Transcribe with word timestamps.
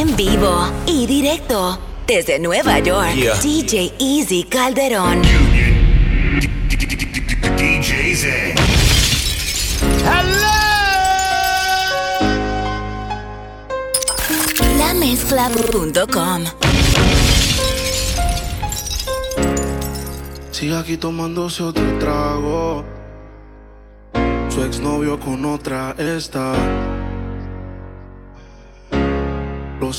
en 0.00 0.16
vivo 0.16 0.70
y 0.86 1.06
directo 1.06 1.78
desde 2.06 2.38
Nueva 2.38 2.78
York. 2.80 3.14
DJ 3.42 3.92
Easy 3.98 4.44
Calderón. 4.44 5.22
DJ 7.56 8.16
Z. 8.16 8.54
Sigue 20.50 20.76
aquí 20.76 20.96
tomándose 20.96 21.62
otro 21.62 21.84
trago. 21.98 22.84
Su 24.48 24.62
exnovio 24.62 25.18
con 25.18 25.44
otra 25.44 25.94
está 25.98 26.54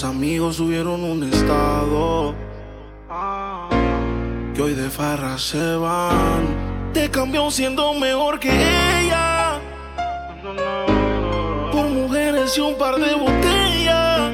Amigos 0.03 0.57
subieron 0.57 1.03
un 1.03 1.23
estado 1.31 2.35
que 4.53 4.61
hoy 4.61 4.73
de 4.73 4.89
farra 4.89 5.37
se 5.37 5.75
van. 5.77 6.91
Te 6.93 7.09
cambió 7.09 7.49
siendo 7.49 7.93
mejor 7.93 8.39
que 8.39 8.49
ella 8.49 9.59
por 11.71 11.85
mujeres 11.87 12.57
y 12.57 12.61
un 12.61 12.77
par 12.77 12.95
de 12.97 13.15
botellas. 13.15 14.31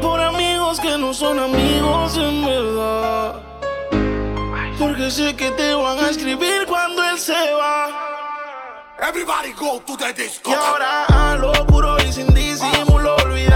Por 0.00 0.20
amigos 0.20 0.80
que 0.80 0.96
no 0.96 1.12
son 1.12 1.38
amigos 1.38 2.16
en 2.16 2.46
verdad. 2.46 3.42
Porque 4.78 5.10
sé 5.10 5.36
que 5.36 5.50
te 5.50 5.74
van 5.74 5.98
a 5.98 6.08
escribir 6.08 6.66
cuando 6.66 7.02
él 7.04 7.18
se 7.18 7.32
va. 7.32 7.88
Everybody 9.06 9.52
go 9.52 9.80
to 9.86 9.96
the 9.98 10.14
disco. 10.14 10.50
Y 10.50 10.54
ahora 10.54 11.04
a 11.04 11.36
lo 11.36 11.52
y 11.98 12.12
sin 12.12 12.26
disimulo 12.32 12.93
olvidar. 13.22 13.53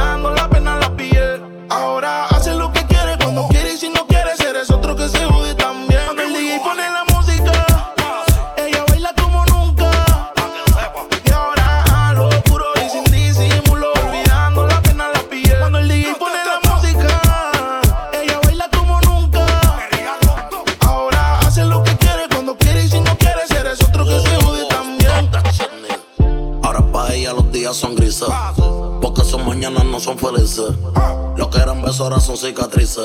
cicatriz. 32.49 32.99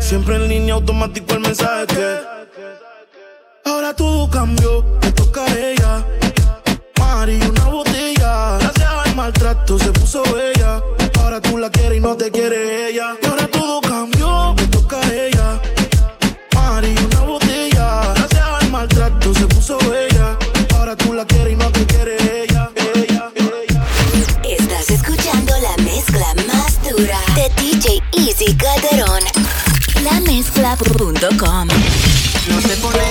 Siempre 0.00 0.36
en 0.36 0.48
línea 0.48 0.74
automático 0.74 1.32
el 1.34 1.40
mensaje 1.40 1.86
que. 1.86 2.18
Ahora 3.64 3.94
todo 3.94 4.28
cambió, 4.28 4.84
me 5.00 5.12
tocaré 5.12 5.76
ya. 5.76 6.04
Mar 6.98 7.28
y 7.30 7.40
una 7.40 7.64
botella. 7.64 8.58
Gracias 8.58 8.90
al 9.06 9.16
maltrato 9.16 9.78
se 9.78 9.90
puso 9.92 10.22
bella. 10.34 10.82
Ahora 11.20 11.40
tú 11.40 11.56
la 11.56 11.70
quieres 11.70 11.98
y 11.98 12.00
no 12.00 12.14
te 12.16 12.30
quiere 12.30 12.90
ella. 12.90 13.16
Calderón, 28.52 29.22
lamezcla.com. 30.04 31.68
No 32.48 32.60
se 32.60 32.76
pone 32.76 33.03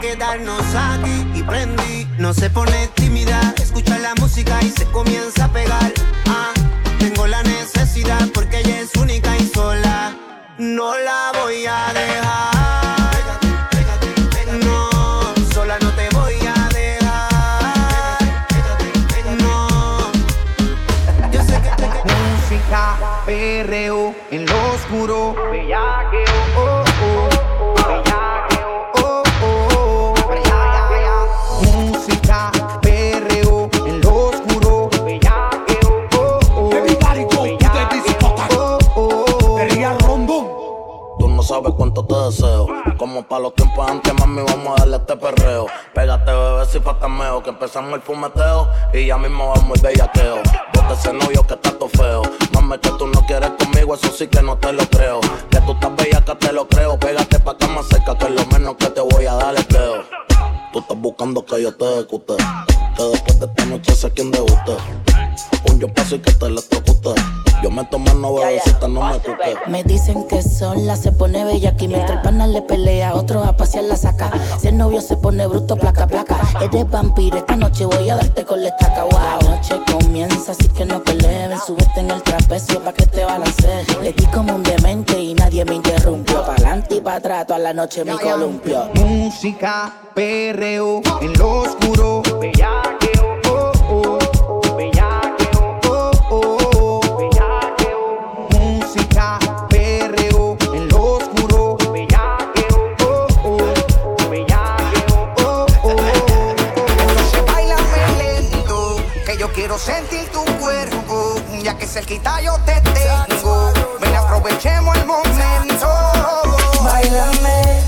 quedarnos 0.00 0.62
aquí 0.74 1.26
y 1.34 1.42
prendí. 1.42 2.06
No 2.18 2.34
se 2.34 2.50
pone 2.50 2.88
tímida, 2.94 3.54
escucha 3.62 3.98
la 3.98 4.14
música 4.16 4.58
y 4.62 4.70
se 4.70 4.84
comienza 4.86 5.44
a 5.44 5.52
pegar. 5.52 5.92
Ah, 6.26 6.52
tengo 6.98 7.26
la 7.26 7.42
necesidad 7.42 8.28
porque 8.34 8.60
ella 8.60 8.80
es 8.80 8.94
única 8.96 9.36
y 9.36 9.46
sola. 9.46 10.16
No 10.58 10.96
la 10.98 11.32
voy 11.40 11.66
a 11.66 11.92
dejar. 11.92 12.49
Para 43.30 43.42
los 43.42 43.54
tiempos 43.54 43.88
antes, 43.88 44.12
mami, 44.14 44.42
vamos 44.42 44.74
a 44.76 44.80
darle 44.80 44.96
este 44.96 45.16
perreo. 45.16 45.66
Pégate, 45.94 46.32
bebé, 46.32 46.66
si 46.66 46.80
fatameo. 46.80 47.40
Que 47.44 47.50
empezamos 47.50 47.94
el 47.94 48.02
fumeteo 48.02 48.68
y 48.92 49.06
ya 49.06 49.18
mismo 49.18 49.52
vamos 49.54 49.78
el 49.78 49.82
bellaqueo. 49.82 50.38
Bote 50.74 50.94
ese 50.94 51.12
novio 51.12 51.46
que 51.46 51.54
está 51.54 51.70
todo 51.70 51.88
feo. 51.90 52.22
Mami, 52.52 52.76
que 52.78 52.90
tú 52.90 53.06
no 53.06 53.24
quieres 53.28 53.50
conmigo, 53.50 53.94
eso 53.94 54.10
sí 54.10 54.26
que 54.26 54.42
no 54.42 54.58
te 54.58 54.72
lo 54.72 54.84
creo. 54.90 55.20
Que 55.48 55.60
tú 55.60 55.70
estás 55.74 55.94
bella, 55.94 56.24
que 56.24 56.34
te 56.34 56.52
lo 56.52 56.66
creo. 56.66 56.98
Pégate 56.98 57.38
pa' 57.38 57.52
acá 57.52 57.68
más 57.68 57.86
cerca, 57.86 58.18
que 58.18 58.24
es 58.24 58.32
lo 58.32 58.44
menos 58.46 58.74
que 58.74 58.86
te 58.90 59.00
voy 59.00 59.24
a 59.26 59.34
dar 59.34 59.54
es 59.54 59.64
creo. 59.68 60.02
Tú 60.72 60.80
estás 60.80 60.96
buscando 60.96 61.44
que 61.44 61.62
yo 61.62 61.72
te 61.72 61.84
ejecute. 61.84 62.34
Que 62.96 63.02
después 63.04 63.38
de 63.38 63.46
esta 63.46 63.64
noche 63.66 63.94
sé 63.94 64.10
quién 64.10 64.32
debuste. 64.32 64.76
Un 65.70 65.78
yo 65.78 65.86
paso 65.94 66.16
y 66.16 66.18
que 66.18 66.32
te 66.32 66.46
electrocute. 66.46 67.19
Me 67.80 68.30
bebecita, 68.30 68.88
no 68.88 69.02
me 69.02 69.18
cuque. 69.20 69.56
Me 69.66 69.82
dicen 69.84 70.26
que 70.28 70.42
sola 70.42 70.96
se 70.96 71.12
pone 71.12 71.44
bella 71.44 71.70
aquí 71.70 71.88
mientras 71.88 72.18
el 72.18 72.22
pana 72.22 72.46
le 72.46 72.60
pelea, 72.60 73.14
otro 73.14 73.42
a 73.42 73.56
pasear 73.56 73.84
la 73.84 73.96
saca. 73.96 74.30
Si 74.58 74.68
el 74.68 74.76
novio 74.76 75.00
se 75.00 75.16
pone 75.16 75.46
bruto, 75.46 75.76
placa, 75.76 76.06
placa. 76.06 76.38
Eres 76.60 76.90
vampiro, 76.90 77.38
esta 77.38 77.56
noche 77.56 77.86
voy 77.86 78.10
a 78.10 78.16
darte 78.16 78.44
con 78.44 78.62
la 78.62 78.68
estaca. 78.68 79.04
Wow. 79.04 79.12
La 79.12 79.56
noche 79.56 79.80
comienza, 79.90 80.52
así 80.52 80.68
que 80.68 80.84
no 80.84 81.02
peleen. 81.02 81.58
Súbete 81.66 82.00
en 82.00 82.10
el 82.10 82.22
trapecio 82.22 82.80
pa' 82.80 82.92
que 82.92 83.06
te 83.06 83.24
balancees. 83.24 83.86
Le 84.02 84.12
di 84.12 84.26
como 84.26 84.56
un 84.56 84.62
demente 84.62 85.18
y 85.18 85.32
nadie 85.32 85.64
me 85.64 85.76
interrumpió. 85.76 86.44
Pa'lante 86.44 86.96
y 86.96 87.00
pa' 87.00 87.14
atrás, 87.14 87.46
toda 87.46 87.60
la 87.60 87.72
noche 87.72 88.04
mi 88.04 88.16
columpio. 88.18 88.90
Música, 88.94 89.92
perreo 90.14 91.00
en 91.22 91.32
lo 91.38 91.60
oscuro. 91.60 92.22
Bellaqueo, 92.40 93.40
oh, 93.48 93.72
oh. 93.90 94.29
Sentir 109.80 110.28
tu 110.30 110.44
cuerpo, 110.58 111.36
ya 111.62 111.76
que 111.76 111.86
cerquita 111.86 112.40
yo 112.42 112.56
te 112.66 112.80
tengo. 112.80 113.72
Ven, 114.00 114.14
aprovechemos 114.14 114.96
el 114.96 115.06
momento. 115.06 115.88
Bailame 116.82 117.80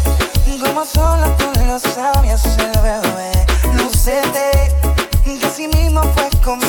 como 0.63 0.85
solo 0.85 1.29
tú 1.37 1.47
lo 1.67 1.75
hacer, 1.75 2.73
bebé. 2.83 3.47
Lúcete, 3.75 4.73
que 5.25 5.47
así 5.47 5.69
mismo 5.69 6.03
fue 6.15 6.31
como 6.43 6.63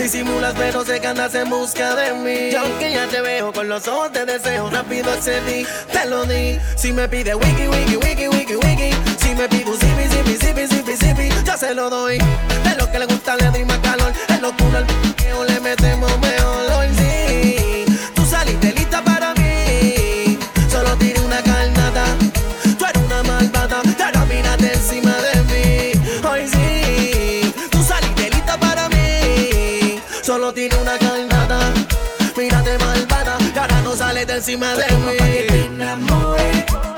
Disimulas, 0.00 0.54
pero 0.56 0.82
sé 0.82 0.98
que 0.98 1.08
andas 1.08 1.34
en 1.34 1.50
busca 1.50 1.94
de 1.94 2.14
mí. 2.14 2.50
Y 2.52 2.54
aunque 2.54 2.90
ya 2.90 3.06
te 3.06 3.20
veo 3.20 3.52
con 3.52 3.68
los 3.68 3.86
ojos 3.86 4.10
de 4.14 4.24
deseo, 4.24 4.70
rápido 4.70 5.10
accedí, 5.10 5.66
te 5.92 6.06
lo 6.06 6.24
di. 6.24 6.58
Si 6.74 6.90
me 6.90 7.06
pide 7.06 7.34
wiki, 7.34 7.68
wiki, 7.68 7.96
wiki, 7.96 8.28
wiki, 8.28 8.56
wiki. 8.56 8.90
Si 9.18 9.34
me 9.34 9.46
pide 9.46 9.70
un 9.70 9.78
zipi, 9.78 10.08
zipi, 10.08 10.36
zipi, 10.38 10.66
zipi, 10.66 10.96
zipi, 10.96 11.44
yo 11.44 11.54
se 11.54 11.74
lo 11.74 11.90
doy. 11.90 12.16
De 12.16 12.76
lo 12.78 12.90
que 12.90 12.98
le 12.98 13.04
gusta 13.04 13.36
le 13.36 13.50
doy 13.50 13.64
más 13.66 13.78
calor. 13.80 14.10
Es 14.26 14.40
locura 14.40 14.78
el 14.78 15.46
le 15.46 15.60
metemos. 15.60 16.10
Mí. 30.50 30.54
Tiene 30.54 30.76
una 30.76 30.98
carnada. 30.98 31.72
Mírate 32.36 32.78
malvada, 32.78 33.38
y 33.54 33.58
ahora 33.58 33.80
no 33.82 33.94
sales 33.94 34.26
de 34.26 34.34
encima 34.34 34.74
de 34.74 34.84
Toma 34.84 35.06
pa' 35.06 35.24
que 35.24 35.42
te 35.48 35.68
mí. 35.68 36.89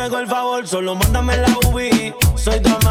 te 0.00 0.04
hago 0.04 0.18
el 0.18 0.26
favor, 0.26 0.66
solo 0.66 0.94
mándame 0.94 1.36
la 1.36 1.48
UBI. 1.68 2.14
Soy 2.34 2.58
tu 2.60 2.70
amante 2.70 2.89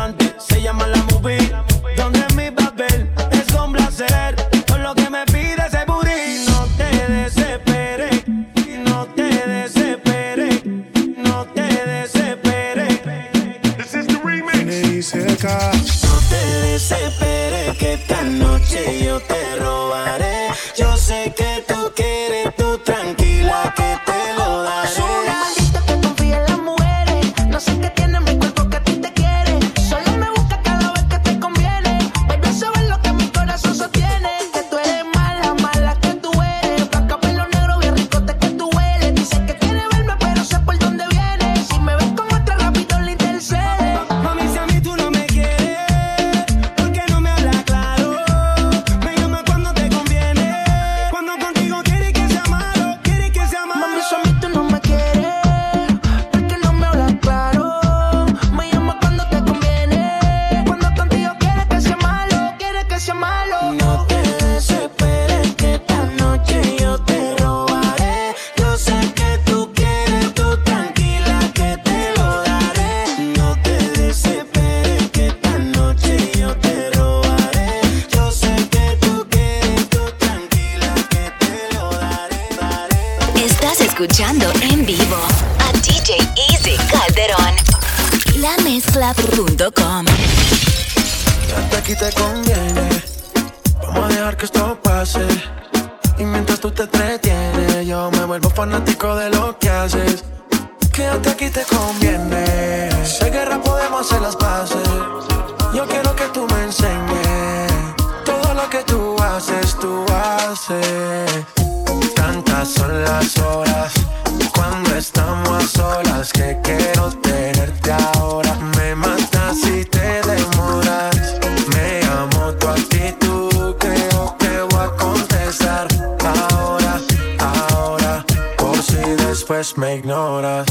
después 129.50 129.78
me 129.80 129.96
ignoras. 129.96 130.68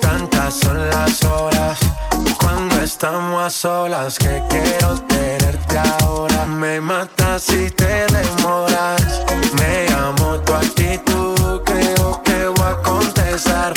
Tantas 0.00 0.54
son 0.54 0.78
las 0.88 1.22
horas 1.24 1.78
cuando 2.40 2.80
estamos 2.80 3.42
a 3.42 3.50
solas 3.50 4.18
que 4.18 4.42
quiero 4.48 4.98
tenerte 5.02 5.78
ahora. 6.00 6.46
Me 6.46 6.80
matas 6.80 7.42
si 7.42 7.70
te 7.70 8.06
demoras. 8.06 9.02
Me 9.58 9.92
amo 9.94 10.38
tu 10.40 10.54
actitud, 10.54 11.60
creo 11.64 12.22
que 12.22 12.48
voy 12.48 12.66
a 12.66 12.82
contestar 12.82 13.74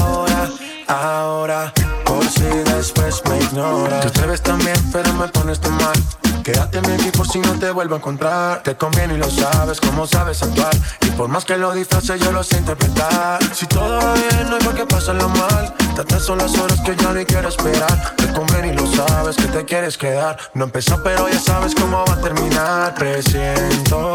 ahora, 0.00 0.50
ahora. 0.88 1.72
Por 2.04 2.24
si 2.28 2.44
después 2.44 3.22
me 3.28 3.38
ignoras. 3.38 4.00
Te 4.02 4.08
atreves 4.08 4.42
también, 4.42 4.76
pero 4.92 5.12
me 5.14 5.28
pones 5.28 5.60
tan 5.60 5.76
mal. 5.76 5.96
Quédate 6.44 6.78
en 6.78 6.86
mi 6.86 6.94
equipo 6.94 7.24
si 7.24 7.40
no 7.40 7.58
te 7.58 7.70
vuelvo 7.72 7.96
a 7.96 7.98
encontrar. 7.98 8.62
Te 8.62 8.76
conviene 8.76 9.14
y 9.14 9.18
lo 9.18 9.28
sabes, 9.28 9.80
cómo 9.80 10.06
sabes 10.06 10.42
actuar. 10.42 10.74
Y 11.02 11.10
por 11.10 11.28
más 11.28 11.44
que 11.44 11.56
lo 11.56 11.72
disfrace, 11.72 12.18
yo 12.20 12.30
lo 12.30 12.44
sé 12.44 12.58
interpretar. 12.58 13.42
Si 13.52 13.66
todo 13.66 13.98
va 13.98 14.14
bien, 14.14 14.48
no 14.48 14.56
hay 14.56 14.62
por 14.62 14.74
qué 14.74 14.86
pasarlo 14.86 15.28
mal. 15.28 15.74
Tantas 15.96 16.22
son 16.22 16.38
las 16.38 16.56
horas 16.56 16.80
que 16.82 16.94
ya 16.94 17.12
ni 17.12 17.24
quiero 17.24 17.48
esperar. 17.48 18.14
Te 18.16 18.32
conviene 18.32 18.68
y 18.68 18.76
lo 18.76 18.86
sabes 18.86 19.34
que 19.34 19.48
te 19.48 19.64
quieres 19.64 19.98
quedar. 19.98 20.38
No 20.54 20.64
empezó, 20.66 21.02
pero 21.02 21.28
ya 21.28 21.40
sabes 21.40 21.74
cómo 21.74 22.04
va 22.06 22.12
a 22.12 22.20
terminar. 22.20 22.94
Presiento 22.94 24.14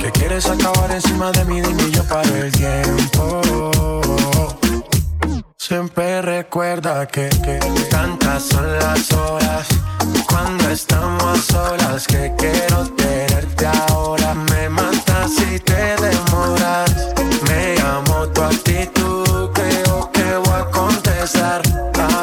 que 0.00 0.10
quieres 0.12 0.46
acabar 0.46 0.90
encima 0.92 1.30
de 1.32 1.44
mí, 1.44 1.60
dime 1.60 1.90
yo 1.90 2.04
paro 2.04 2.34
el 2.36 2.52
tiempo. 2.52 3.42
Siempre 5.68 6.22
recuerda 6.22 7.08
que, 7.08 7.28
tantas 7.90 8.44
son 8.44 8.72
las 8.78 9.12
horas 9.12 9.66
cuando 10.28 10.68
estamos 10.68 11.40
solas 11.40 12.06
que 12.06 12.32
quiero 12.38 12.84
tenerte 12.90 13.66
ahora. 13.88 14.32
Me 14.32 14.68
matas 14.68 15.32
si 15.34 15.58
te 15.58 15.96
demoras. 15.96 17.08
Me 17.48 17.80
amo 17.80 18.28
tu 18.28 18.42
actitud, 18.42 19.50
creo 19.54 20.08
que 20.12 20.36
voy 20.36 20.54
a 20.54 20.70
contestar 20.70 21.62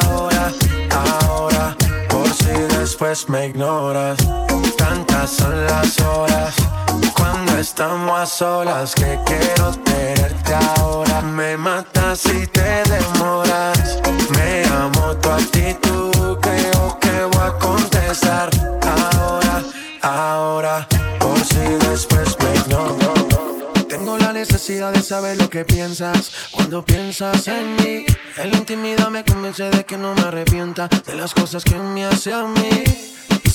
ahora, 0.05 0.49
ahora. 0.91 1.75
Por 2.07 2.29
si 2.29 2.77
después 2.79 3.27
me 3.27 3.47
ignoras. 3.47 4.19
Tantas 4.77 5.29
son 5.31 5.65
las 5.65 5.99
horas 5.99 6.55
cuando 7.15 7.57
estamos 7.57 8.19
a 8.19 8.25
solas 8.25 8.93
que 8.95 9.19
quiero 9.25 9.71
tenerte 9.83 10.53
ahora. 10.77 11.21
Me 11.21 11.57
matas 11.57 12.19
si 12.19 12.47
te 12.47 12.83
demoras. 12.83 13.99
Me 14.35 14.63
amo 14.65 15.15
tu 15.17 15.29
actitud, 15.29 16.37
creo 16.41 16.99
que 16.99 17.23
voy 17.31 17.47
a 17.47 17.53
contestar 17.59 18.49
ahora, 18.81 19.63
ahora. 20.01 20.87
Por 21.19 21.39
si 21.39 21.65
después 21.89 22.37
me 22.41 22.55
ignoras. 22.55 23.87
Tengo 23.87 24.17
la 24.17 24.33
necesidad 24.33 24.91
de 24.91 25.01
saber 25.01 25.37
lo 25.37 25.49
que 25.49 25.65
piensas 25.65 26.31
cuando 26.51 26.83
piensas 26.83 27.47
en 27.47 27.75
mí. 27.77 28.05
En 28.37 28.51
la 28.51 28.57
intimidad 28.57 29.09
me 29.09 29.23
convence 29.23 29.69
de 29.69 29.85
que 29.85 29.97
no 29.97 30.13
me 30.15 30.21
arrepienta 30.21 30.87
de 30.87 31.15
las 31.15 31.33
cosas 31.33 31.63
que 31.63 31.75
me 31.75 32.05
hace 32.05 32.33
a 32.33 32.43
mí. 32.43 32.83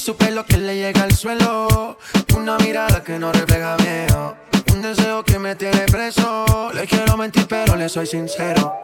Su 0.08 0.16
pelo 0.16 0.42
que 0.46 0.56
le 0.56 0.74
llega 0.74 1.02
al 1.02 1.14
suelo, 1.14 1.98
una 2.34 2.56
mirada 2.56 3.04
que 3.04 3.18
no 3.18 3.30
refleja 3.30 3.76
miedo. 3.76 4.38
Un 4.72 4.80
deseo 4.80 5.22
que 5.22 5.38
me 5.38 5.54
tiene 5.54 5.82
preso. 5.82 6.46
Le 6.72 6.86
quiero 6.86 7.18
mentir, 7.18 7.46
pero 7.46 7.76
le 7.76 7.90
soy 7.90 8.06
sincero. 8.06 8.80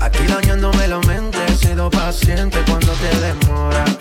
Aquí, 0.00 0.26
dañándome 0.26 0.88
la 0.88 0.98
mente, 0.98 1.38
he 1.46 1.54
sido 1.54 1.88
paciente 1.88 2.58
cuando 2.66 2.92
te 2.94 3.16
demoras. 3.20 3.96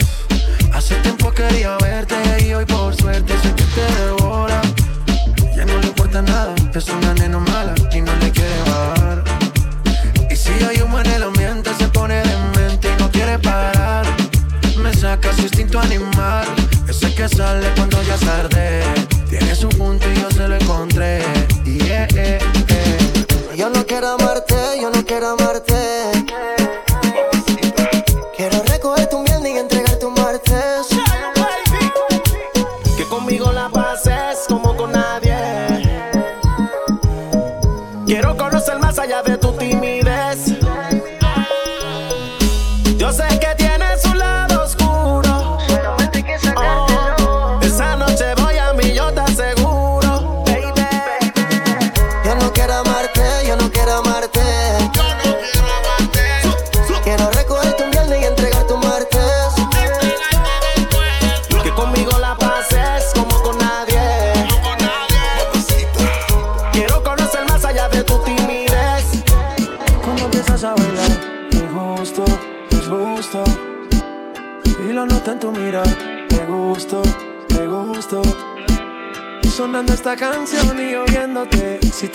Hace 0.74 0.96
tiempo 1.04 1.32
quería 1.32 1.78
verte 1.78 2.16
y 2.44 2.56
hoy 2.56 2.66
por 2.66 2.96
suerte 2.96 3.38
sé 3.44 3.54
que 3.54 3.66
te 3.66 3.86
devora. 4.02 4.60
Ya 5.56 5.66
no 5.66 5.78
le 5.78 5.86
importa 5.86 6.20
nada, 6.24 6.56
es 6.74 6.90
una 6.90 7.14
nena 7.14 7.38
mala 7.38 7.76
y 7.94 8.02
no 8.02 8.12
le 8.16 8.32
quiere 8.32 8.58
bajar. 8.66 9.24
Y 10.32 10.36
si 10.36 10.50
hay 10.64 10.82
humo 10.82 11.00
en 11.00 11.12
el 11.12 11.22
Me 15.16 15.22
saca 15.22 15.36
su 15.38 15.44
instinto 15.44 15.80
animal, 15.80 16.46
ese 16.90 17.14
que 17.16 17.30
sale 17.30 17.70
cuando 17.78 18.02
ya 18.04 18.16
es 18.16 18.20
tarde. 18.20 18.84
Tiene 19.30 19.56
su 19.56 19.70
punto 19.70 20.06
y 20.12 20.20
yo 20.20 20.30
se 20.30 20.46
lo 20.46 20.56
encontré. 20.56 21.22
Yeah, 21.64 22.06
yeah, 22.10 22.40
yeah. 22.68 23.56
Yo 23.56 23.70
no 23.70 23.86
quiero 23.86 24.10
amarte, 24.10 24.35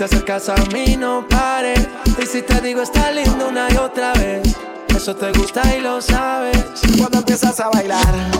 te 0.00 0.04
acercas 0.04 0.48
a 0.48 0.54
mí, 0.72 0.96
no 0.96 1.26
pares. 1.28 1.86
Y 2.22 2.24
si 2.24 2.40
te 2.40 2.58
digo 2.62 2.80
está 2.80 3.10
lindo 3.10 3.48
una 3.48 3.68
y 3.70 3.76
otra 3.76 4.14
vez. 4.14 4.56
Eso 4.96 5.14
te 5.14 5.30
gusta 5.32 5.60
y 5.76 5.82
lo 5.82 6.00
sabes. 6.00 6.56
Cuando 6.96 7.18
empiezas 7.18 7.60
a 7.60 7.68
bailar, 7.68 8.39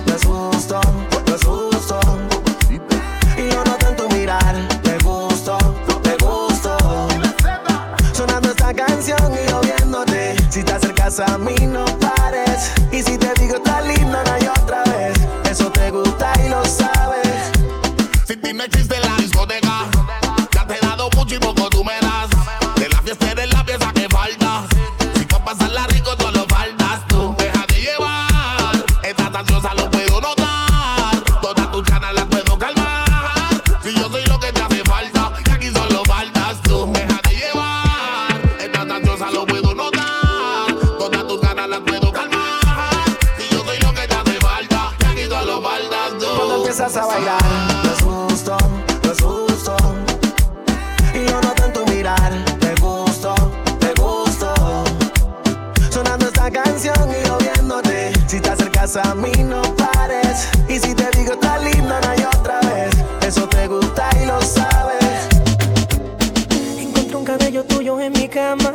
en 67.98 68.12
mi 68.12 68.28
cama. 68.28 68.72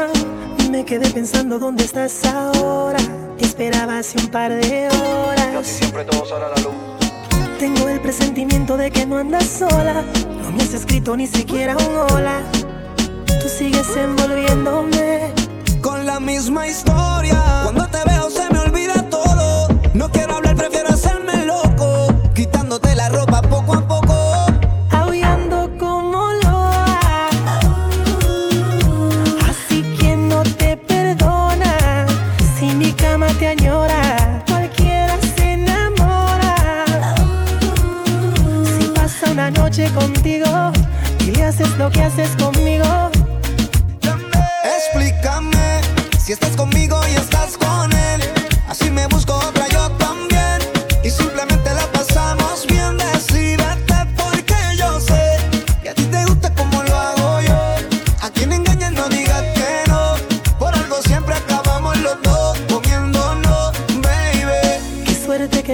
Y 0.60 0.70
me 0.70 0.84
quedé 0.84 1.10
pensando 1.12 1.60
dónde 1.60 1.86
estás 1.86 2.26
ahora. 2.26 2.98
Te 3.38 3.46
esperaba 3.46 4.00
hace 4.00 4.18
un 4.18 4.28
par 4.28 4.52
de 4.52 4.90
horas. 4.90 5.66
siempre 5.66 6.04
todo 6.04 6.26
sale 6.26 6.46
a 6.46 6.50
la 6.50 6.56
luz. 6.58 6.74
Tengo 7.60 7.88
el 7.88 8.02
presentimiento 8.02 8.76
de 8.76 8.92
que 8.92 9.06
no 9.06 9.18
andas 9.18 9.46
sola. 9.46 10.04
No 10.42 10.52
me 10.52 10.64
has 10.64 10.74
escrito 10.74 11.16
ni 11.16 11.28
siquiera 11.28 11.78
un 11.78 12.12
hola. 12.12 12.42
Tú 13.42 13.48
sigues 13.48 13.88
envolviéndome. 13.96 15.32
Con 15.82 16.06
la 16.06 16.20
misma 16.20 16.68
historia. 16.68 17.62
Cuando 17.64 17.88
te 17.88 18.00
veo 18.10 18.30
se 18.30 18.52
me 18.52 18.60
olvida 18.60 18.96
todo. 19.10 19.70
No 19.94 20.12
quiero 20.12 20.36
hablar, 20.36 20.56
prefiero 20.56 20.85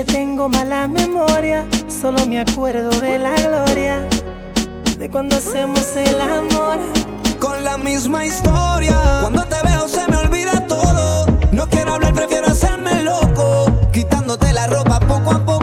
tengo 0.03 0.49
mala 0.49 0.87
memoria. 0.87 1.65
Solo 1.87 2.25
me 2.25 2.39
acuerdo 2.39 2.89
de 3.01 3.19
la 3.19 3.35
gloria. 3.35 4.07
De 4.97 5.09
cuando 5.09 5.35
hacemos 5.35 5.95
el 5.95 6.19
amor. 6.21 6.77
Con 7.39 7.63
la 7.63 7.77
misma 7.77 8.25
historia. 8.25 8.97
Cuando 9.21 9.43
te 9.45 9.55
veo 9.67 9.87
se 9.87 10.07
me 10.07 10.17
olvida 10.17 10.65
todo. 10.67 11.25
No 11.51 11.67
quiero 11.67 11.93
hablar, 11.93 12.13
prefiero 12.13 12.47
hacerme 12.47 13.03
loco. 13.03 13.65
Quitándote 13.91 14.53
la 14.53 14.67
ropa 14.67 14.99
poco 14.99 15.31
a 15.31 15.45
poco. 15.45 15.60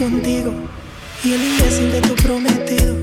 Contigo 0.00 0.50
y 1.22 1.34
el 1.34 1.42
imbécil 1.44 1.92
de 1.92 2.00
tu 2.00 2.14
prometido. 2.14 2.96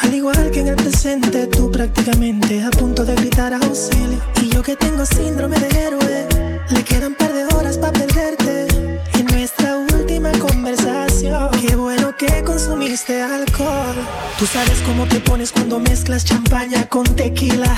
Al 0.00 0.14
igual 0.14 0.50
que 0.50 0.60
en 0.60 0.68
el 0.68 0.76
presente, 0.76 1.46
tú 1.46 1.70
prácticamente 1.72 2.62
a 2.62 2.70
punto 2.70 3.06
de 3.06 3.14
gritar 3.14 3.54
auxilio. 3.54 4.20
Y 4.42 4.50
yo 4.50 4.62
que 4.62 4.76
tengo 4.76 5.06
síndrome 5.06 5.58
de 5.58 5.68
héroe, 5.84 6.28
le 6.68 6.84
quedan 6.84 7.14
par 7.14 7.32
de 7.32 7.44
horas 7.54 7.78
para 7.78 7.92
perderte. 7.94 8.66
En 9.14 9.24
nuestra 9.26 9.78
última 9.78 10.30
conversación, 10.32 11.48
qué 11.66 11.74
bueno 11.74 12.14
que 12.18 12.44
consumiste 12.44 13.22
alcohol. 13.22 13.96
Tú 14.38 14.44
sabes 14.46 14.78
cómo 14.86 15.06
te 15.06 15.20
pones 15.20 15.52
cuando 15.52 15.80
mezclas 15.80 16.26
champaña 16.26 16.86
con 16.86 17.04
tequila. 17.16 17.74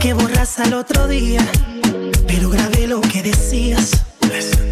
Que 0.00 0.12
borras 0.12 0.58
al 0.58 0.74
otro 0.74 1.06
día, 1.06 1.46
pero 2.26 2.50
grabé 2.50 2.88
lo 2.88 3.00
que 3.00 3.22
decías. 3.22 3.92
Yo 4.22 4.65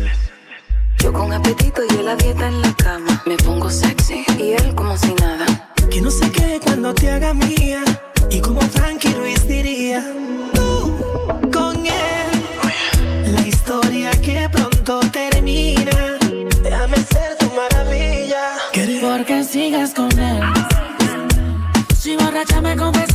con 1.25 1.33
apetito 1.33 1.81
y 1.89 1.95
él 1.97 2.09
a 2.09 2.17
dieta 2.17 2.49
en 2.49 2.61
la 2.61 2.73
cama. 2.75 3.23
Me 3.25 3.37
pongo 3.39 3.71
sexy 3.71 4.25
y 4.39 4.53
él 4.53 4.75
como 4.75 4.95
si 4.99 5.15
nada. 5.15 5.47
Que 5.91 6.01
no 6.03 6.11
sé 6.11 6.31
qué 6.31 6.61
cuando 6.63 6.93
te 6.93 7.11
haga 7.11 7.33
mía. 7.33 7.83
Y 8.31 8.41
como 8.41 8.61
Frankie 8.61 9.15
Ruiz 9.15 9.47
diría, 9.49 10.05
tú 10.53 10.71
con 11.51 11.77
él. 11.87 13.33
La 13.35 13.41
historia 13.41 14.11
que 14.21 14.49
pronto 14.53 15.01
termina. 15.13 16.19
Déjame 16.63 16.99
ser 17.13 17.39
tu 17.39 17.47
maravilla. 17.59 18.45
Porque 19.01 19.45
sigues 19.45 19.95
con 19.95 20.13
él. 20.19 20.43
Si 21.99 22.17
borracha 22.17 22.61
me 22.61 22.77
confesaste 22.77 23.13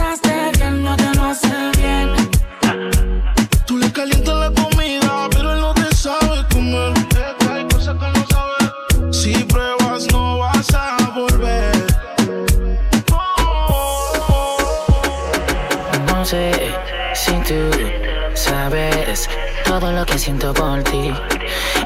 todo 19.89 19.99
lo 19.99 20.05
que 20.05 20.19
siento 20.19 20.53
por 20.53 20.83
ti. 20.83 21.11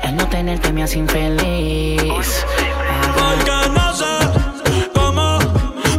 El 0.03 0.15
no 0.15 0.27
tenerte 0.27 0.73
me 0.73 0.83
hace 0.83 0.99
infeliz. 0.99 2.45
Porque 3.17 3.55
no 3.77 3.95
sé 3.95 4.13
cómo 4.93 5.39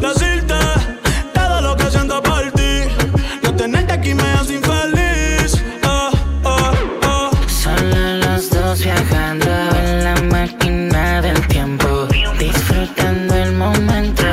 decirte 0.00 0.54
todo 1.32 1.60
lo 1.62 1.76
que 1.76 1.90
siento 1.90 2.22
por 2.22 2.50
ti. 2.52 2.74
No 3.42 3.54
tenerte 3.54 3.92
aquí 3.92 4.14
me 4.14 4.30
hace 4.32 4.54
infeliz. 4.54 5.64
Oh, 5.84 6.10
oh, 6.44 6.72
oh. 7.06 7.30
Solo 7.48 8.02
los 8.24 8.50
dos 8.50 8.84
viajando 8.84 9.50
en 9.82 10.04
la 10.04 10.14
máquina 10.36 11.22
del 11.22 11.46
tiempo. 11.48 12.06
Disfrutando 12.38 13.34
el 13.34 13.52
momento, 13.52 14.26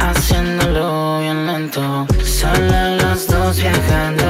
haciéndolo 0.00 1.20
bien 1.20 1.46
lento. 1.46 2.06
Solo 2.24 2.96
los 3.00 3.26
dos 3.26 3.56
viajando 3.56 4.25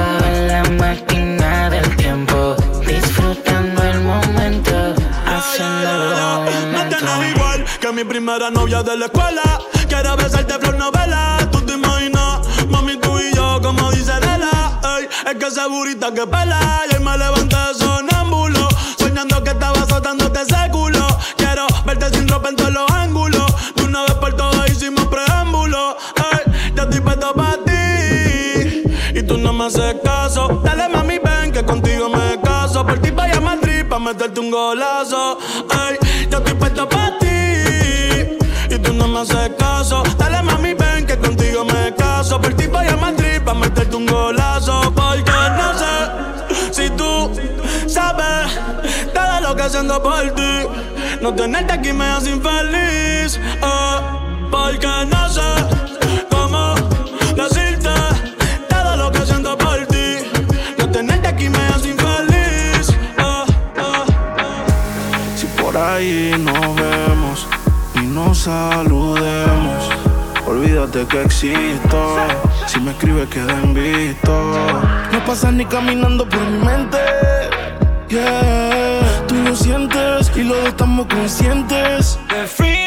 primera 8.27 8.51
novia 8.51 8.83
de 8.83 8.97
la 8.97 9.05
escuela. 9.05 9.41
Quiero 9.87 10.17
besarte 10.17 10.53
flor 10.59 10.75
novela. 10.75 11.37
Tú 11.49 11.61
te 11.61 11.75
imaginas, 11.75 12.41
mami, 12.67 12.97
tú 12.97 13.17
y 13.17 13.33
yo, 13.33 13.61
como 13.61 13.89
dice 13.91 14.19
Lela. 14.19 14.81
Ey, 14.97 15.07
Es 15.27 15.35
que 15.39 15.45
esa 15.47 15.67
burita 15.67 16.13
que 16.13 16.27
pela 16.27 16.59
y 16.91 17.01
me 17.01 17.17
levanté 17.17 17.55
sonámbulo. 17.79 18.67
Soñando 18.99 19.41
que 19.45 19.51
estaba 19.51 19.79
azotándote 19.79 20.41
ese 20.41 20.69
culo. 20.73 21.07
Quiero 21.37 21.67
verte 21.85 22.09
sin 22.09 22.27
ropa 22.27 22.49
en 22.49 22.57
todos 22.57 22.73
los 22.73 22.91
ángulos. 22.91 23.45
De 23.75 23.83
una 23.85 24.01
vez 24.01 24.15
por 24.15 24.33
todas 24.33 24.69
hicimos 24.71 25.05
preámbulo. 25.05 25.95
Ey, 26.33 26.73
ya 26.75 26.83
estoy 26.83 26.99
puesto 26.99 27.33
para 27.33 27.63
ti. 27.63 28.83
Y 29.15 29.23
tú 29.23 29.37
no 29.37 29.53
me 29.53 29.67
haces 29.67 29.95
caso. 30.03 30.59
Dale 30.65 30.89
mami, 30.89 31.17
ven 31.19 31.53
que 31.53 31.63
contigo 31.63 32.09
me 32.09 32.41
caso. 32.41 32.85
Por 32.85 32.99
ti 32.99 33.09
vaya 33.09 33.37
a 33.37 33.41
Madrid 33.41 33.85
pa' 33.87 33.99
meterte 33.99 34.41
un 34.41 34.51
golazo. 34.51 35.37
Ey, 35.71 35.97
ya 36.29 36.39
estoy 36.39 36.55
puesto 36.55 36.89
para 36.89 37.16
me 39.17 39.21
haces 39.23 39.49
caso. 39.57 40.03
Dale 40.17 40.43
mami, 40.43 40.73
ven 40.73 41.05
que 41.05 41.17
contigo 41.17 41.65
me 41.65 41.93
caso. 41.95 42.39
Por 42.39 42.53
ti 42.53 42.67
voy 42.67 42.87
a 42.87 42.95
Madrid 42.97 43.41
pa' 43.43 43.53
meterte 43.53 43.95
un 43.95 44.05
golazo. 44.05 44.93
Porque 44.93 45.31
no 45.57 45.73
sé 45.81 45.93
si 46.71 46.89
tú 46.91 47.31
sabes 47.87 48.59
todo 49.13 49.41
lo 49.41 49.55
que 49.55 49.63
haciendo 49.63 50.01
por 50.01 50.21
ti. 50.35 50.67
No 51.21 51.33
tenerte 51.33 51.73
aquí 51.73 51.93
me 51.93 52.05
hace 52.05 52.29
infeliz. 52.31 53.37
eh, 53.37 53.99
porque 54.51 54.87
no 55.07 55.29
sé 55.29 55.49
cómo 56.29 56.75
decirte 57.35 57.89
todo 58.69 58.95
lo 58.97 59.11
que 59.11 59.25
siento 59.25 59.57
por 59.57 59.85
ti. 59.87 60.17
No 60.77 60.89
tenerte 60.91 61.27
aquí 61.27 61.49
me 61.49 61.57
hace 61.69 61.89
infeliz. 61.89 62.89
eh, 63.17 63.45
Si 65.35 65.47
por 65.59 65.75
ahí 65.75 66.33
nos 66.37 66.75
vemos 66.75 67.47
nos 68.17 68.39
saludemos, 68.39 69.89
olvídate 70.47 71.05
que 71.05 71.21
existo. 71.21 72.17
Si 72.65 72.79
me 72.79 72.91
escribes 72.91 73.29
queda 73.29 73.53
en 73.63 73.75
visto. 73.75 74.33
No 75.11 75.23
pasas 75.23 75.53
ni 75.53 75.65
caminando 75.65 76.27
por 76.27 76.39
mi 76.39 76.65
mente. 76.65 76.97
Yeah, 78.09 79.01
tú 79.27 79.35
lo 79.35 79.55
sientes 79.55 80.31
y 80.35 80.43
los 80.43 80.57
dos 80.57 80.69
estamos 80.69 81.05
conscientes. 81.05 82.17
Definitivamente 82.29 82.86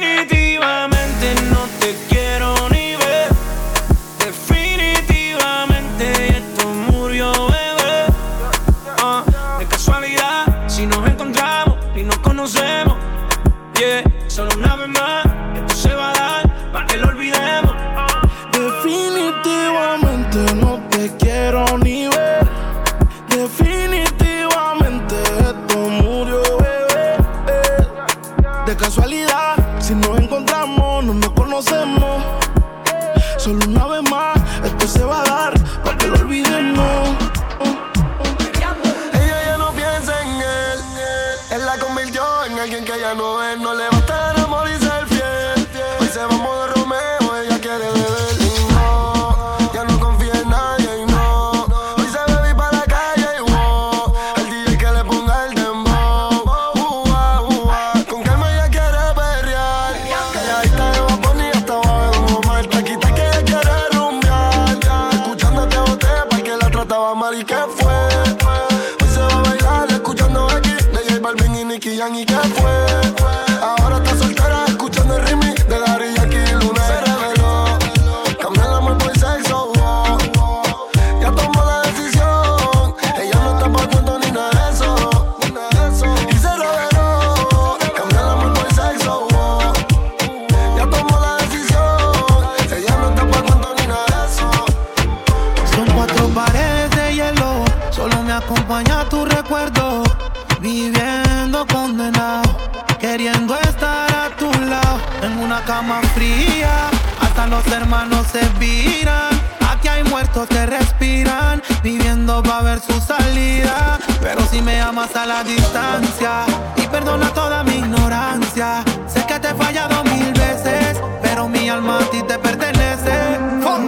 perdona 117.10 117.32
toda 117.34 117.64
mi 117.64 117.74
ignorancia. 117.74 118.84
Sé 119.08 119.24
que 119.26 119.38
te 119.40 119.48
he 119.48 119.54
fallado 119.54 120.04
mil 120.04 120.32
veces, 120.32 121.00
pero 121.22 121.48
mi 121.48 121.68
alma 121.68 121.98
a 121.98 122.10
ti 122.10 122.22
te 122.22 122.38
pertenece. 122.38 123.38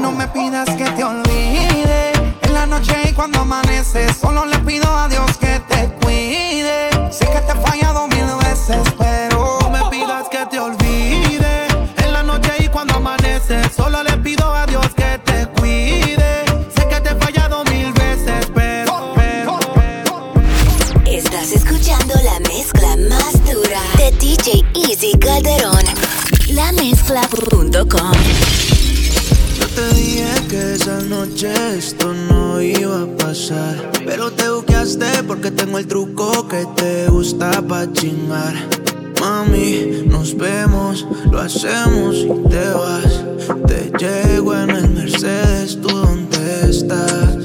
No 0.00 0.10
me 0.10 0.26
pidas 0.28 0.68
que 0.70 0.84
te 0.84 1.04
olvide 1.04 2.12
en 2.42 2.54
la 2.54 2.66
noche 2.66 2.94
y 3.08 3.12
cuando 3.12 3.40
amanece. 3.40 4.12
Solo 4.14 4.44
le 4.46 4.58
pido 4.60 4.88
a 4.96 5.08
Yo 27.92 29.66
te 29.68 29.94
dije 29.94 30.32
que 30.48 30.74
esa 30.74 30.98
noche 31.02 31.52
esto 31.76 32.14
no 32.14 32.58
iba 32.62 33.02
a 33.02 33.06
pasar. 33.18 33.92
Pero 34.06 34.30
te 34.30 34.48
buqueaste 34.48 35.22
porque 35.26 35.50
tengo 35.50 35.78
el 35.78 35.86
truco 35.86 36.48
que 36.48 36.66
te 36.74 37.08
gusta 37.08 37.60
pa' 37.60 37.92
chingar. 37.92 38.54
Mami, 39.20 40.04
nos 40.06 40.34
vemos, 40.34 41.06
lo 41.30 41.38
hacemos 41.38 42.16
y 42.16 42.48
te 42.48 42.64
vas. 42.70 43.24
Te 43.66 43.92
llego 43.98 44.56
en 44.56 44.70
el 44.70 44.88
Mercedes, 44.88 45.78
¿tú 45.82 45.88
dónde 45.88 46.70
estás? 46.70 47.36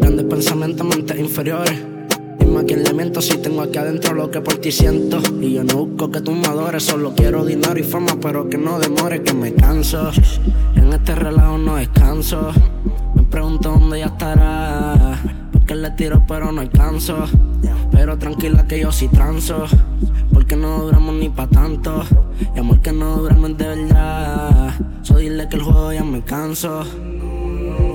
Grandes 0.00 0.26
pensamientos, 0.26 0.86
mentes 0.86 1.18
inferiores. 1.18 1.91
Dime 2.52 2.74
a 3.04 3.06
le 3.06 3.22
si 3.22 3.38
tengo 3.38 3.62
aquí 3.62 3.78
adentro 3.78 4.12
lo 4.12 4.30
que 4.30 4.42
por 4.42 4.58
ti 4.58 4.70
siento. 4.70 5.22
Y 5.40 5.54
yo 5.54 5.64
no 5.64 5.86
busco 5.86 6.10
que 6.10 6.20
tú 6.20 6.32
me 6.32 6.46
adores, 6.46 6.82
solo 6.82 7.14
quiero 7.14 7.46
dinero 7.46 7.80
y 7.80 7.82
fama, 7.82 8.18
pero 8.20 8.50
que 8.50 8.58
no 8.58 8.78
demore, 8.78 9.22
que 9.22 9.32
me 9.32 9.54
canso. 9.54 10.10
En 10.74 10.92
este 10.92 11.14
relajo 11.14 11.56
no 11.56 11.76
descanso. 11.76 12.52
Me 13.14 13.22
pregunto 13.22 13.70
dónde 13.70 14.00
ya 14.00 14.06
estará. 14.06 15.18
Porque 15.50 15.74
le 15.74 15.92
tiro, 15.92 16.22
pero 16.28 16.52
no 16.52 16.60
alcanzo. 16.60 17.24
Pero 17.90 18.18
tranquila 18.18 18.66
que 18.66 18.80
yo 18.80 18.92
sí 18.92 19.08
transo. 19.08 19.64
Porque 20.30 20.54
no 20.54 20.82
duramos 20.82 21.14
ni 21.14 21.30
pa' 21.30 21.46
tanto. 21.46 22.02
Y 22.54 22.58
amor 22.58 22.80
que 22.80 22.92
no 22.92 23.16
duramos 23.16 23.56
de 23.56 23.66
verdad. 23.66 24.74
So 25.00 25.16
dile 25.16 25.48
que 25.48 25.56
el 25.56 25.62
juego 25.62 25.90
ya 25.94 26.04
me 26.04 26.20
canso. 26.20 26.84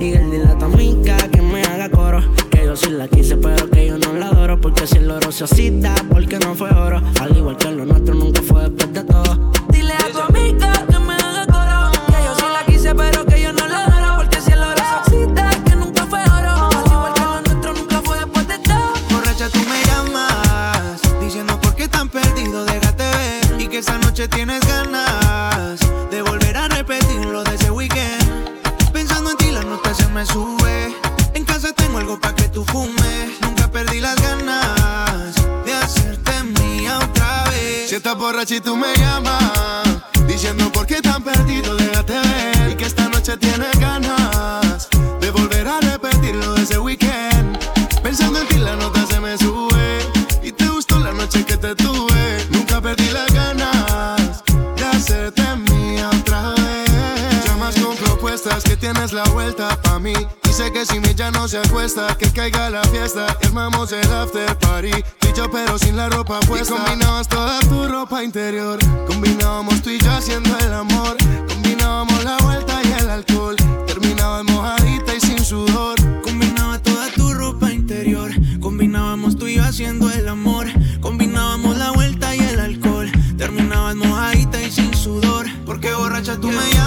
Y 0.00 0.12
el 0.12 0.30
dile 0.30 0.48
a 0.48 0.58
tu 0.58 0.64
amiga 0.66 1.16
que 1.28 1.42
me 1.42 1.62
haga 1.62 1.90
coro 1.90 2.20
Que 2.50 2.64
yo 2.64 2.76
sí 2.76 2.90
la 2.90 3.08
quise 3.08 3.36
pero 3.36 3.68
que 3.70 3.86
yo 3.86 3.98
no 3.98 4.12
la 4.12 4.28
adoro 4.28 4.60
Porque 4.60 4.86
si 4.86 4.98
el 4.98 5.10
oro 5.10 5.32
se 5.32 5.44
oscita 5.44 5.94
porque 6.10 6.38
no 6.38 6.54
fue 6.54 6.70
oro 6.70 7.02
Al 7.20 7.36
igual 7.36 7.56
que 7.56 7.70
lo 7.70 7.84
nuestro 7.84 8.14
nunca 8.14 8.42
fue 8.42 8.62
después 8.62 8.92
de 8.92 9.04
todo 9.04 9.48
Dile 9.70 9.92
a 9.92 10.12
tu 10.12 10.20
amiga 10.20 10.72
que 10.88 10.98
me 10.98 11.14
haga 11.14 11.46
coro. 11.46 11.90
Que 12.06 12.24
yo 12.24 12.34
sí 12.36 12.44
la 12.52 12.64
quise, 12.66 12.94
pero 12.94 13.24
que 13.26 13.40
yo 13.40 13.52
no 13.52 13.66
la 13.66 13.84
adoro. 13.84 14.16
Porque 14.16 14.40
si 14.40 14.52
el 14.52 14.62
oro 14.62 14.82
se 15.06 15.12
oxida, 15.12 15.50
que 15.64 15.76
nunca 15.76 16.06
fue 16.06 16.20
oro. 16.22 16.68
Al 16.68 16.86
igual 16.86 17.14
que 17.14 17.20
lo 17.20 17.40
nuestro 17.42 17.74
nunca 17.74 18.02
fue 18.02 18.18
después 18.18 18.48
de 18.48 18.58
todo. 18.58 18.92
Borracha, 19.10 19.48
tú 19.50 19.58
me 19.60 19.84
llamas 19.84 21.00
Diciendo 21.20 21.60
por 21.60 21.74
qué 21.74 21.88
tan 21.88 22.08
perdido, 22.08 22.64
déjate 22.64 23.04
ver 23.04 23.60
Y 23.60 23.68
que 23.68 23.78
esa 23.78 23.98
noche 23.98 24.26
tienes 24.28 24.60
ganas 24.66 25.07
estás 38.08 38.22
borracha 38.22 38.54
y 38.54 38.60
tú 38.60 38.74
me 38.74 38.94
llamas. 38.96 39.98
Diciendo 40.26 40.70
por 40.72 40.86
qué 40.86 41.00
tan 41.02 41.22
perdido, 41.22 41.76
déjate 41.76 42.14
ver. 42.14 42.70
Y 42.70 42.74
que 42.74 42.86
esta 42.86 43.06
noche 43.08 43.36
tienes 43.36 43.78
ganas 43.78 44.88
de 45.20 45.30
volver 45.30 45.68
a 45.68 45.80
repetirlo 45.80 46.54
de 46.54 46.62
ese 46.62 46.78
weekend. 46.78 47.58
Pensando 48.02 48.40
en 48.40 48.48
ti, 48.48 48.56
la 48.56 48.76
nota 48.76 49.04
se 49.06 49.20
me 49.20 49.36
sube. 49.36 49.98
Y 50.42 50.52
te 50.52 50.68
gustó 50.68 50.98
la 51.00 51.12
noche 51.12 51.44
que 51.44 51.58
te 51.58 51.74
tuve. 51.74 52.46
Nunca 52.50 52.80
perdí 52.80 53.10
las 53.10 53.30
ganas 53.34 54.42
de 54.76 54.84
hacerte 54.86 55.44
mía 55.70 56.08
otra 56.08 56.54
vez. 56.54 57.44
Llamas 57.44 57.74
con 57.78 57.94
propuestas 57.96 58.64
que 58.64 58.76
tienes 58.76 59.12
la 59.12 59.24
vuelta 59.24 59.78
pa' 59.82 59.98
mí. 59.98 60.14
Dice 60.44 60.72
que 60.72 60.86
si 60.86 60.98
mi 60.98 61.14
ya 61.14 61.30
no 61.30 61.46
se 61.46 61.58
acuesta, 61.58 62.16
que 62.16 62.32
caiga 62.32 62.70
la 62.70 62.82
fiesta. 62.84 63.26
y 63.42 63.46
Armamos 63.48 63.92
el 63.92 64.10
after 64.12 64.56
party. 64.58 64.92
Pero 65.46 65.78
sin 65.78 65.96
la 65.96 66.08
ropa 66.08 66.40
puesta. 66.40 66.74
Y 66.74 66.76
combinabas 66.76 67.28
toda 67.28 67.60
tu 67.60 67.86
ropa 67.86 68.24
interior. 68.24 68.78
Combinábamos 69.06 69.80
tú 69.82 69.90
y 69.90 69.98
yo 70.00 70.10
haciendo 70.10 70.50
el 70.58 70.72
amor. 70.74 71.16
Combinábamos 71.46 72.24
la 72.24 72.36
vuelta 72.38 72.82
y 72.82 72.92
el 73.00 73.08
alcohol. 73.08 73.56
Terminabas 73.86 74.44
mojadita 74.44 75.14
y 75.14 75.20
sin 75.20 75.44
sudor. 75.44 75.96
Combinaba 76.22 76.80
toda 76.80 77.08
tu 77.12 77.32
ropa 77.32 77.72
interior. 77.72 78.32
Combinábamos 78.60 79.38
tú 79.38 79.46
y 79.46 79.54
yo 79.54 79.62
haciendo 79.62 80.10
el 80.10 80.26
amor. 80.26 80.66
Combinábamos 81.00 81.78
la 81.78 81.92
vuelta 81.92 82.34
y 82.34 82.40
el 82.40 82.58
alcohol. 82.58 83.08
Terminabas 83.36 83.94
mojadita 83.94 84.60
y 84.60 84.72
sin 84.72 84.92
sudor. 84.92 85.46
Porque 85.64 85.94
borracha 85.94 86.36
tú 86.36 86.48
me 86.48 86.77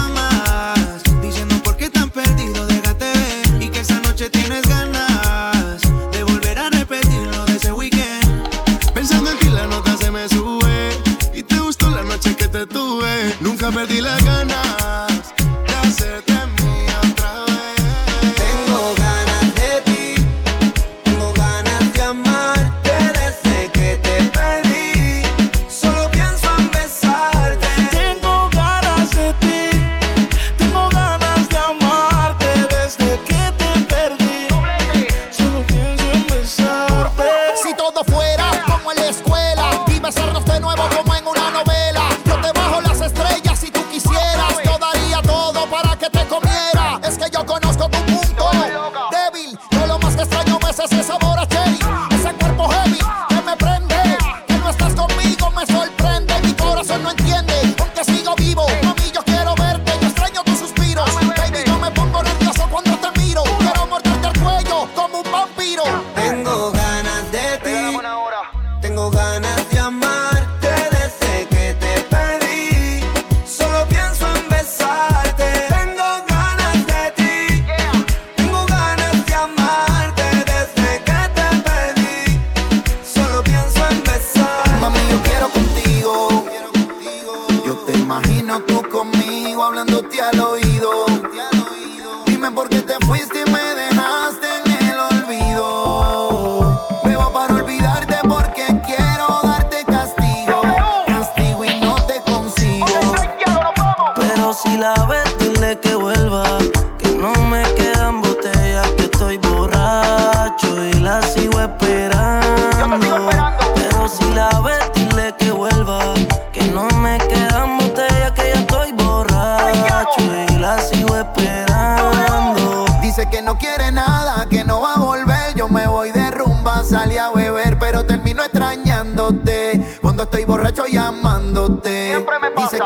Nunca 13.62 13.78
perdí 13.78 14.00
las 14.00 14.24
ganas 14.24 14.51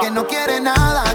que 0.01 0.11
no 0.11 0.27
quiere 0.27 0.61
nada, 0.61 1.06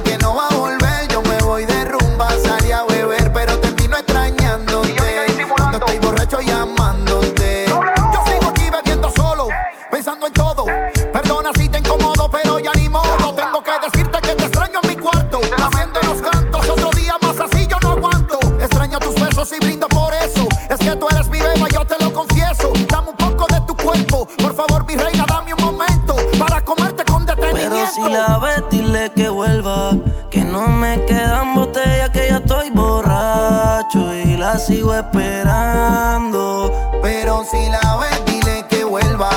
la 34.51 34.59
sigo 34.59 34.93
esperando. 34.93 36.71
Pero 37.01 37.45
si 37.49 37.69
la 37.69 37.97
ves, 37.97 38.25
dile 38.25 38.65
que 38.69 38.83
vuelva. 38.83 39.29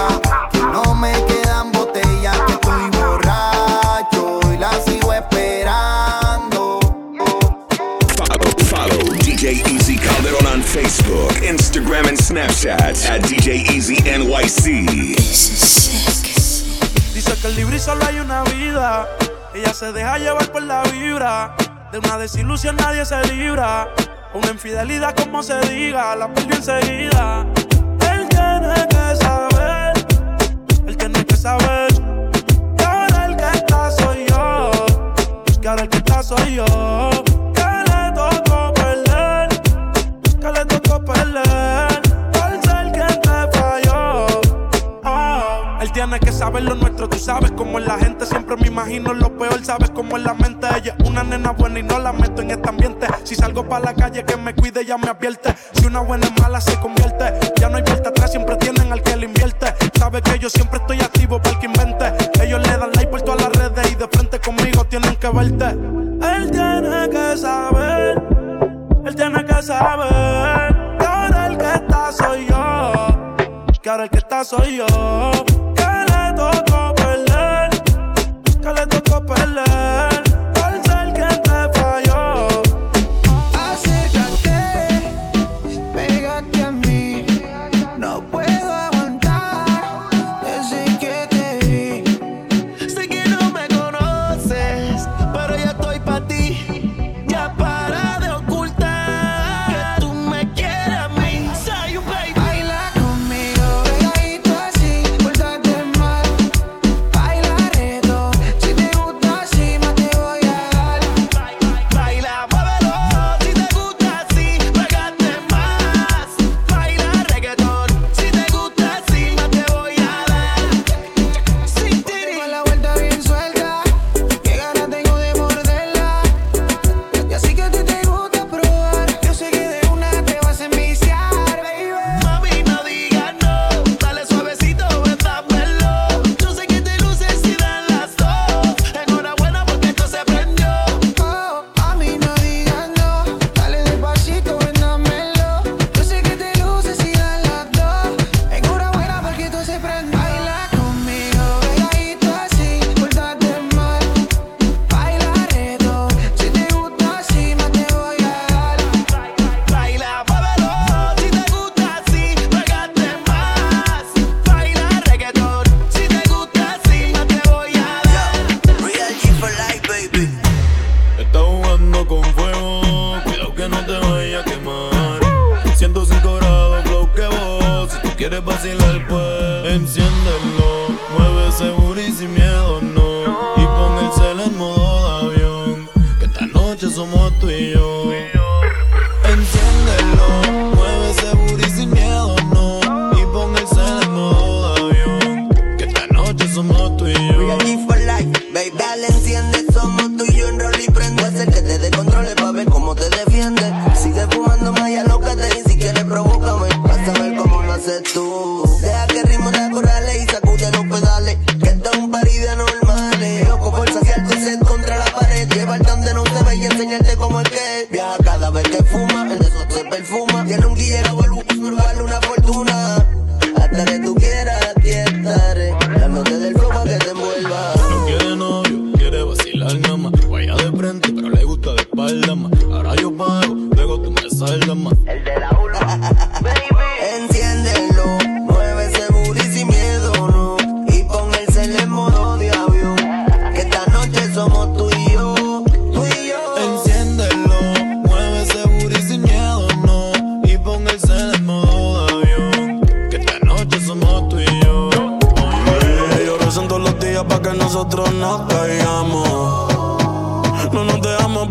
Que 0.50 0.58
no 0.58 0.94
me 0.94 1.12
quedan 1.26 1.70
botellas, 1.70 2.36
que 2.46 2.52
estoy 2.54 2.90
borracho 2.90 4.40
y 4.52 4.58
la 4.58 4.72
sigo 4.84 5.12
esperando. 5.12 6.80
Follow, 8.16 8.50
follow 8.66 9.14
DJ 9.24 9.62
Easy 9.72 9.96
Calderon 9.96 10.46
on 10.46 10.62
Facebook, 10.62 11.32
Instagram, 11.42 12.08
and 12.08 12.18
Snapchat 12.18 13.08
at 13.08 13.22
DJ 13.22 13.70
Easy 13.70 13.96
NYC. 14.02 15.16
Dice 17.14 17.40
que 17.40 17.46
el 17.46 17.54
libre 17.54 17.76
y 17.76 17.78
solo 17.78 18.04
hay 18.04 18.18
una 18.18 18.42
vida. 18.42 19.08
Ella 19.54 19.72
se 19.72 19.92
deja 19.92 20.18
llevar 20.18 20.50
por 20.50 20.62
la 20.62 20.82
vibra. 20.82 21.54
De 21.92 21.98
una 21.98 22.18
desilusión 22.18 22.74
nadie 22.74 23.04
se 23.04 23.22
libra. 23.32 23.88
Una 24.34 24.50
infidelidad 24.50 25.14
como 25.14 25.44
se 25.44 25.58
diga, 25.60 26.16
la 26.16 26.26
perdió 26.26 26.56
enseguida. 26.56 27.46
Él 28.12 28.28
tiene 28.28 28.88
que 28.88 29.16
saber, 29.16 30.06
él 30.88 30.96
tiene 30.96 31.24
que 31.24 31.36
saber. 31.36 31.92
Que 32.76 32.84
ahora 32.84 33.26
el 33.26 33.36
que 33.36 33.58
está 33.58 33.90
soy 33.92 34.26
yo. 34.28 34.70
Que 35.60 35.68
ahora 35.68 35.82
el 35.82 35.88
que 35.88 35.98
está 35.98 36.22
soy 36.22 36.56
yo. 36.56 37.13
Saber 46.34 46.64
lo 46.64 46.74
nuestro, 46.74 47.08
tú 47.08 47.18
sabes 47.18 47.52
cómo 47.52 47.78
es 47.78 47.86
la 47.86 47.96
gente. 47.98 48.26
Siempre 48.26 48.56
me 48.56 48.66
imagino 48.66 49.14
lo 49.14 49.36
peor, 49.36 49.64
sabes 49.64 49.90
cómo 49.90 50.16
es 50.16 50.24
la 50.24 50.34
mente. 50.34 50.66
Ella 50.76 50.94
es 50.98 51.08
una 51.08 51.22
nena 51.22 51.52
buena 51.52 51.78
y 51.78 51.82
no 51.82 51.98
la 51.98 52.12
meto 52.12 52.42
en 52.42 52.50
este 52.50 52.68
ambiente. 52.68 53.06
Si 53.22 53.34
salgo 53.34 53.66
para 53.68 53.86
la 53.86 53.94
calle, 53.94 54.24
que 54.24 54.36
me 54.36 54.54
cuide, 54.54 54.84
ya 54.84 54.98
me 54.98 55.08
advierte. 55.08 55.54
Si 55.72 55.86
una 55.86 56.00
buena 56.00 56.26
es 56.26 56.40
mala, 56.40 56.60
se 56.60 56.78
convierte. 56.80 57.32
Ya 57.60 57.68
no 57.68 57.76
hay 57.76 57.82
vuelta 57.82 58.08
atrás, 58.08 58.32
siempre 58.32 58.56
tienen 58.56 58.92
al 58.92 59.02
que 59.02 59.16
le 59.16 59.26
invierte. 59.26 59.74
Sabe 59.98 60.20
que 60.22 60.38
yo 60.38 60.50
siempre 60.50 60.78
estoy 60.80 61.00
activo 61.00 61.38
para 61.40 61.50
el 61.50 61.58
que 61.60 61.66
invente. 61.66 62.12
Ellos 62.42 62.60
le 62.60 62.76
dan 62.76 62.90
like 62.94 63.06
por 63.06 63.22
todas 63.22 63.42
las 63.42 63.52
redes 63.52 63.92
y 63.92 63.94
de 63.94 64.08
frente 64.08 64.40
conmigo 64.40 64.84
tienen 64.84 65.16
que 65.16 65.28
verte. 65.28 65.66
Él 65.66 66.50
tiene 66.50 67.08
que 67.10 67.36
saber, 67.36 68.22
él 69.04 69.16
tiene 69.16 69.44
que 69.44 69.62
saber. 69.62 70.96
Que 70.98 71.06
ahora 71.06 71.46
el 71.46 71.58
que 71.58 71.72
está 71.72 72.12
soy 72.12 72.46
yo 72.48 73.24
que 73.84 73.90
ahora 73.90 74.04
el 74.04 74.10
que 74.10 74.16
está 74.16 74.42
soy 74.42 74.78
yo. 74.78 75.43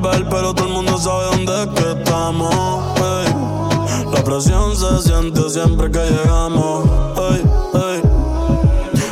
pero 0.02 0.54
todo 0.54 0.68
el 0.68 0.74
mundo 0.74 0.98
sabe 0.98 1.26
dónde 1.26 1.64
es 1.64 1.68
que 1.68 1.92
estamos. 1.92 2.54
La 4.12 4.24
presión 4.24 4.76
se 4.76 5.02
siente 5.02 5.50
siempre 5.50 5.92
que 5.92 6.00
llegamos. 6.00 6.86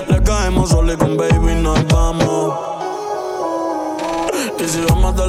Le 0.08 0.24
caemos 0.24 0.70
solo 0.70 0.94
y 0.94 0.98
con 0.98 1.17
baby 1.17 1.56
nos 1.56 1.86
vamos. 1.88 2.54
Y 4.60 4.67
si 4.67 4.82
vamos 4.89 5.20
a 5.20 5.28